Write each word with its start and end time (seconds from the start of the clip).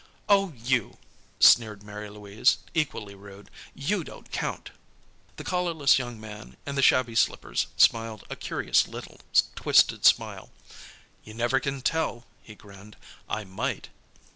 "O, 0.27 0.51
you," 0.53 0.97
sneered 1.39 1.83
Mary 1.83 2.09
Louise, 2.09 2.57
equally 2.73 3.13
rude, 3.13 3.51
"you 3.75 4.03
don't 4.03 4.31
count." 4.31 4.71
The 5.35 5.43
collarless 5.43 5.99
young 5.99 6.19
man 6.19 6.57
in 6.65 6.73
the 6.73 6.81
shabby 6.81 7.13
slippers 7.13 7.67
smiled 7.77 8.23
a 8.27 8.35
curious 8.35 8.87
little 8.87 9.19
twisted 9.53 10.03
smile. 10.07 10.49
"You 11.23 11.35
never 11.35 11.59
can 11.59 11.83
tell," 11.83 12.25
he 12.41 12.55
grinned, 12.55 12.97
"I 13.29 13.43
might." 13.43 13.89